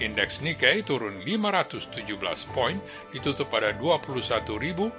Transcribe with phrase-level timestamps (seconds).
[0.00, 2.08] Indeks Nikkei turun 517
[2.56, 2.80] poin,
[3.12, 4.96] ditutup pada 21.995.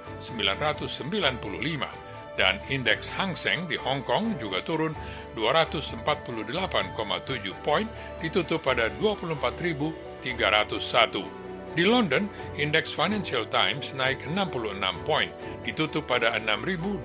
[2.38, 4.94] Dan indeks Hang Seng di Hong Kong juga turun
[5.34, 7.90] 248,7 poin,
[8.22, 11.45] ditutup pada 24.301.
[11.76, 12.24] Di London,
[12.56, 15.28] indeks Financial Times naik 66 poin,
[15.60, 17.04] ditutup pada 6.225.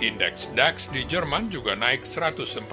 [0.00, 2.64] Indeks DAX di Jerman juga naik 142,7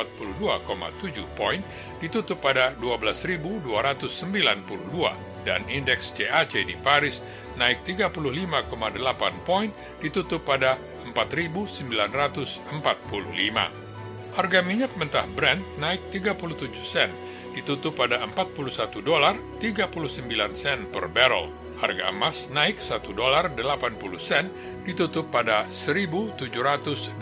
[1.36, 1.59] poin,
[2.00, 5.44] ditutup pada 12.292.
[5.44, 7.20] Dan indeks CAC di Paris
[7.59, 8.72] naik 35,8
[9.44, 9.68] poin,
[10.00, 10.80] ditutup pada
[11.12, 11.92] 4.945.
[14.32, 17.12] Harga minyak mentah Brent naik 37 sen,
[17.56, 21.52] ditutup pada 41 dolar 39 sen per barrel.
[21.82, 24.54] Harga emas naik 1 dolar 80 sen
[24.86, 27.18] ditutup pada 1.782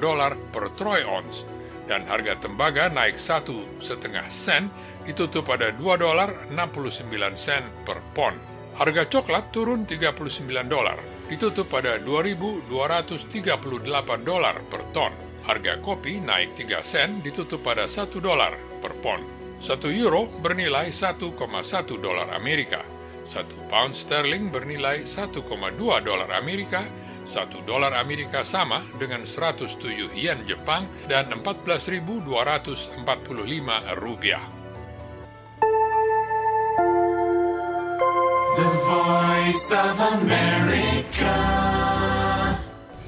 [0.00, 1.44] dolar per troy ounce
[1.86, 4.70] dan harga tembaga naik satu setengah sen
[5.06, 8.34] ditutup pada 2 dolar 69 sen per pon.
[8.76, 10.98] Harga coklat turun 39 dolar
[11.30, 12.66] ditutup pada 2.238
[14.24, 15.12] dolar per ton.
[15.46, 19.35] Harga kopi naik 3 sen ditutup pada 1 dolar per pon.
[19.56, 21.32] Satu euro bernilai 1,1
[21.96, 22.84] dolar Amerika.
[23.26, 25.42] Satu pound sterling bernilai 1,2
[26.04, 26.84] dolar Amerika.
[27.26, 33.02] Satu dolar Amerika sama dengan 107 yen Jepang dan 14.245
[33.98, 34.44] rupiah.
[38.56, 41.95] The Voice of America.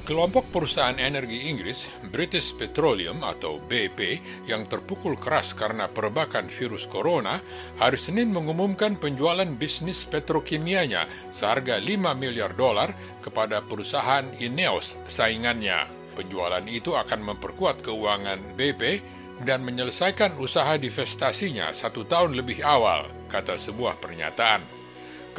[0.09, 4.17] Kelompok perusahaan energi Inggris, British Petroleum atau BP,
[4.49, 7.37] yang terpukul keras karena perebakan virus corona,
[7.77, 15.85] hari Senin mengumumkan penjualan bisnis petrokimianya seharga 5 miliar dolar kepada perusahaan Ineos saingannya.
[16.17, 19.05] Penjualan itu akan memperkuat keuangan BP
[19.45, 24.78] dan menyelesaikan usaha divestasinya satu tahun lebih awal, kata sebuah pernyataan.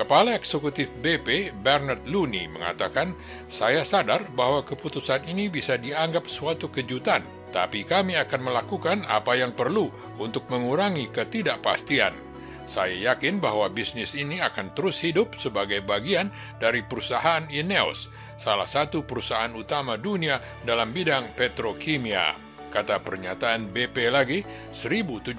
[0.01, 3.13] Kepala Eksekutif BP, Bernard Looney, mengatakan,
[3.53, 7.21] saya sadar bahwa keputusan ini bisa dianggap suatu kejutan,
[7.53, 12.17] tapi kami akan melakukan apa yang perlu untuk mengurangi ketidakpastian.
[12.65, 18.09] Saya yakin bahwa bisnis ini akan terus hidup sebagai bagian dari perusahaan Ineos,
[18.41, 22.50] salah satu perusahaan utama dunia dalam bidang petrokimia.
[22.71, 25.35] Kata pernyataan BP lagi, 1.700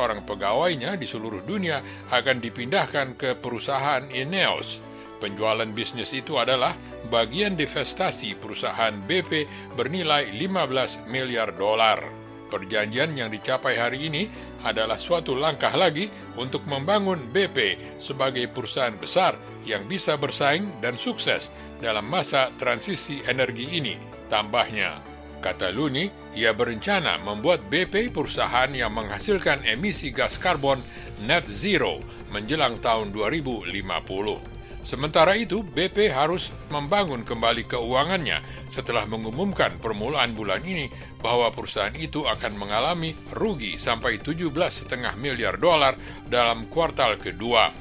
[0.00, 4.80] orang pegawainya di seluruh dunia akan dipindahkan ke perusahaan Ineos.
[5.20, 6.72] Penjualan bisnis itu adalah
[7.12, 9.44] bagian divestasi perusahaan BP
[9.76, 12.00] bernilai 15 miliar dolar.
[12.48, 14.26] Perjanjian yang dicapai hari ini
[14.64, 16.08] adalah suatu langkah lagi
[16.40, 19.36] untuk membangun BP sebagai perusahaan besar
[19.68, 23.94] yang bisa bersaing dan sukses dalam masa transisi energi ini,
[24.32, 25.19] tambahnya.
[25.40, 26.04] Kata Luni,
[26.36, 30.84] ia berencana membuat BP perusahaan yang menghasilkan emisi gas karbon
[31.24, 33.72] net zero menjelang tahun 2050.
[34.84, 40.92] Sementara itu, BP harus membangun kembali keuangannya setelah mengumumkan permulaan bulan ini
[41.24, 45.96] bahwa perusahaan itu akan mengalami rugi sampai 17,5 miliar dolar
[46.28, 47.79] dalam kuartal kedua.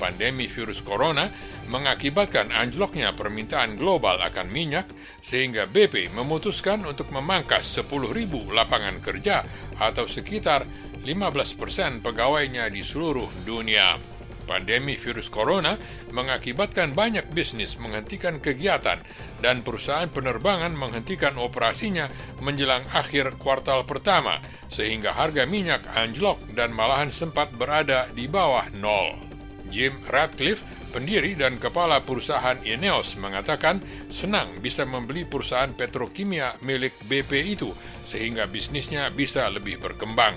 [0.00, 1.28] Pandemi virus corona
[1.68, 4.88] mengakibatkan anjloknya permintaan global akan minyak
[5.20, 8.08] sehingga BP memutuskan untuk memangkas 10.000
[8.48, 9.44] lapangan kerja
[9.76, 10.64] atau sekitar
[11.04, 14.00] 15 persen pegawainya di seluruh dunia.
[14.48, 15.78] Pandemi virus corona
[16.10, 18.98] mengakibatkan banyak bisnis menghentikan kegiatan
[19.38, 22.10] dan perusahaan penerbangan menghentikan operasinya
[22.42, 29.29] menjelang akhir kuartal pertama sehingga harga minyak anjlok dan malahan sempat berada di bawah nol.
[29.70, 33.78] Jim Ratcliffe pendiri dan kepala perusahaan Ineos mengatakan
[34.10, 37.70] senang bisa membeli perusahaan petrokimia milik BP itu
[38.04, 40.34] sehingga bisnisnya bisa lebih berkembang.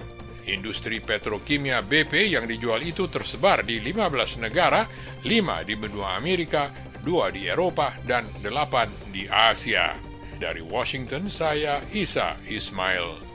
[0.48, 4.86] Industri petrokimia BP yang dijual itu tersebar di 15 negara,
[5.24, 6.70] 5 di benua Amerika,
[7.02, 9.96] 2 di Eropa, dan 8 di Asia.
[10.36, 13.33] Dari Washington, saya Isa Ismail.